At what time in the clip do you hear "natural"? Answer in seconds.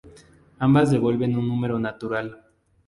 1.77-2.35